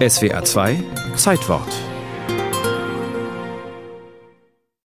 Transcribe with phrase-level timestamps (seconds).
[0.00, 1.72] SWA 2 Zeitwort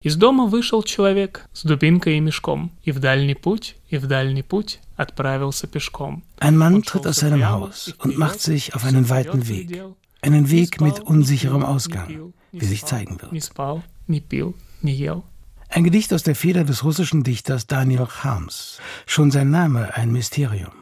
[0.02, 4.42] Из дома вышел человек с дубинкой и мешком, и в дальний путь, и в дальний
[4.42, 6.22] путь отправился пешком.
[6.38, 9.82] Ein Mann tritt aus seinem Haus und macht sich auf einen weiten Weg.
[10.22, 13.42] Einen Weg mit unsicherem Ausgang, wie sich zeigen Не wird.
[13.42, 15.24] спал, не пил, не ел.
[15.68, 18.78] Ein Gedicht aus der Feder des russischen Dichters Daniel Harms.
[19.06, 20.72] Schon sein Name ein Mysterium.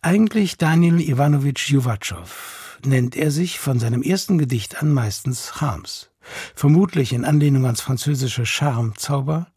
[0.00, 6.09] Eigentlich Daniel Ivanovich Juwatschow nennt er sich von seinem ersten Gedicht an meistens Harms.
[6.55, 9.47] Vermutlich in Anlehnung ans französische Charme, Zauber,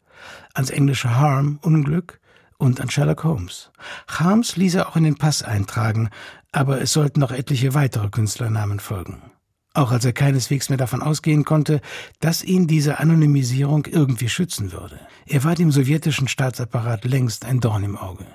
[0.53, 2.19] ans englische Harm, Unglück
[2.57, 3.71] und an Sherlock Holmes.
[4.07, 6.09] Harms ließ er auch in den Pass eintragen,
[6.51, 9.21] aber es sollten noch etliche weitere Künstlernamen folgen.
[9.73, 11.79] Auch als er keineswegs mehr davon ausgehen konnte,
[12.19, 14.99] dass ihn diese Anonymisierung irgendwie schützen würde.
[15.25, 18.25] Er war dem sowjetischen Staatsapparat längst ein Dorn im Auge.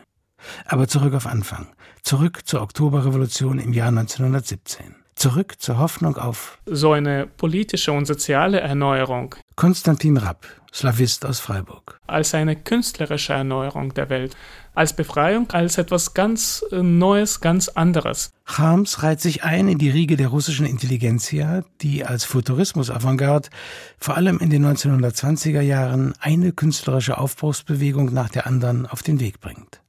[0.67, 1.69] Aber zurück auf Anfang.
[2.03, 4.97] Zurück zur Oktoberrevolution im Jahr 1917.
[5.17, 12.01] Zurück zur Hoffnung auf So eine politische und soziale Erneuerung Konstantin Rapp, Slavist aus Freiburg.
[12.09, 14.37] als eine künstlerische Erneuerung der Welt,
[14.75, 18.33] als Befreiung, als etwas ganz äh, Neues, ganz anderes.
[18.45, 23.51] Harms reiht sich ein in die Riege der russischen Intelligenzia, die als Futurismus-Avantgarde
[23.99, 29.41] vor allem in den 1920er Jahren eine künstlerische Aufbruchsbewegung nach der anderen auf den Weg
[29.41, 29.84] bringt.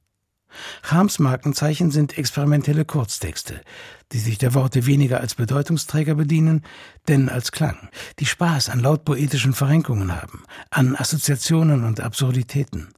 [0.82, 3.60] Harms Markenzeichen sind experimentelle Kurztexte,
[4.12, 6.62] die sich der Worte weniger als Bedeutungsträger bedienen,
[7.08, 12.88] denn als Klang, die Spaß an laut poetischen Verrenkungen haben, an Assoziationen und Absurditäten,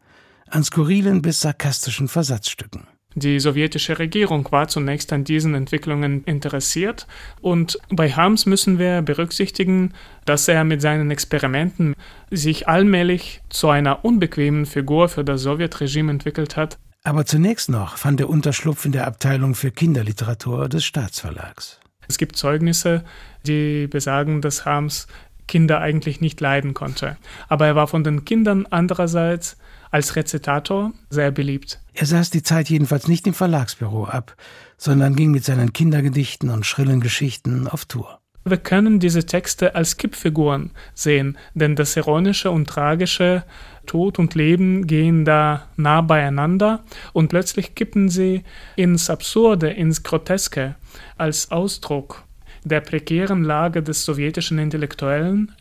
[0.49, 2.87] an skurrilen bis sarkastischen Versatzstücken.
[3.15, 7.07] Die sowjetische Regierung war zunächst an diesen Entwicklungen interessiert
[7.41, 11.97] und bei Harms müssen wir berücksichtigen, dass er mit seinen Experimenten
[12.31, 16.79] sich allmählich zu einer unbequemen Figur für das Sowjetregime entwickelt hat.
[17.09, 21.81] Aber zunächst noch fand er Unterschlupf in der Abteilung für Kinderliteratur des Staatsverlags.
[22.07, 23.03] Es gibt Zeugnisse,
[23.47, 25.07] die besagen, dass Harms
[25.47, 27.17] Kinder eigentlich nicht leiden konnte.
[27.49, 29.57] Aber er war von den Kindern andererseits
[29.91, 31.81] als Rezitator sehr beliebt.
[31.95, 34.37] Er saß die Zeit jedenfalls nicht im Verlagsbüro ab,
[34.77, 38.21] sondern ging mit seinen Kindergedichten und schrillen Geschichten auf Tour.
[38.51, 43.45] Wir können diese Texte als Kippfiguren sehen, denn das Ironische und Tragische,
[43.87, 48.45] Tod und Leben gehen da nah beieinander und plötzlich kippen sie
[48.77, 50.77] ins Absurde, ins Groteske
[51.17, 52.25] als Ausdruck
[52.65, 55.53] der prekären Lage des sowjetischen Intellektuellen.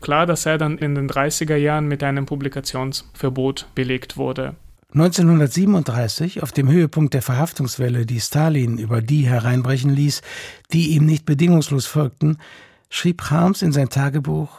[0.00, 4.56] Klar, dass er dann in den 30er Jahren mit einem Publikationsverbot belegt wurde.
[4.95, 10.21] 1937, auf dem Höhepunkt der Verhaftungswelle, die Stalin über die hereinbrechen ließ,
[10.73, 12.37] die ihm nicht bedingungslos folgten,
[12.89, 14.49] schrieb Harms in sein Tagebuch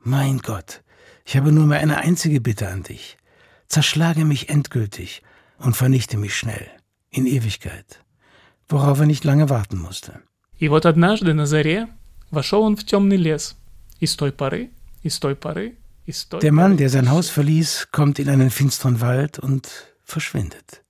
[0.00, 0.82] Mein Gott,
[1.24, 3.16] ich habe nur mehr eine einzige Bitte an dich.
[3.68, 5.22] Zerschlage mich endgültig
[5.58, 6.66] und vernichte mich schnell,
[7.10, 8.00] in Ewigkeit.
[8.68, 10.20] Worauf er nicht lange warten musste.
[10.58, 11.88] И вот однажды на заре
[12.30, 13.56] вошел он в темный лес.
[14.00, 14.70] И с той поры,
[15.02, 15.81] и с той поры, и с той
[16.41, 19.69] der Mann, der sein Haus verließ, kommt in einen finsteren Wald und
[20.03, 20.83] verschwindet.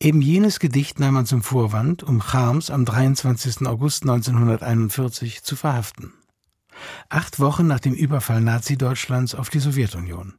[0.00, 3.66] Eben jenes Gedicht nahm man zum Vorwand, um Chams am 23.
[3.66, 6.14] August 1941 zu verhaften.
[7.10, 10.34] Acht Wochen nach dem Überfall Nazi-Deutschlands auf die Sowjetunion,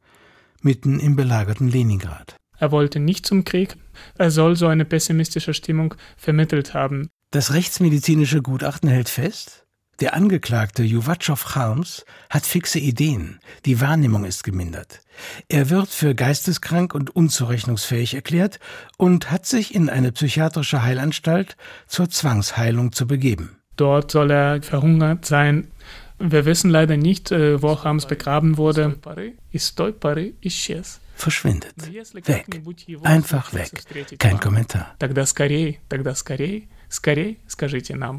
[0.60, 2.36] mitten im belagerten Leningrad.
[2.58, 3.76] Er wollte nicht zum Krieg,
[4.18, 7.08] er soll so eine pessimistische Stimmung vermittelt haben.
[7.30, 9.61] Das rechtsmedizinische Gutachten hält fest,
[10.01, 15.01] der Angeklagte Juwatschow Harms hat fixe Ideen, die Wahrnehmung ist gemindert.
[15.49, 18.59] Er wird für geisteskrank und unzurechnungsfähig erklärt
[18.97, 23.57] und hat sich in eine psychiatrische Heilanstalt zur Zwangsheilung zu begeben.
[23.75, 25.71] Dort soll er verhungert sein.
[26.19, 28.97] Wir wissen leider nicht, äh, wo Harms begraben wurde.
[29.51, 30.99] Из той поры исчез.
[31.15, 31.73] Verschwindet.
[31.77, 32.45] Но если Weg.
[32.45, 33.79] как-нибудь его Einfach случится weg.
[33.79, 34.85] встретить Kein вам, Kommentar.
[34.99, 38.15] Тогда скорей, тогда скорей, скорей скажите нам.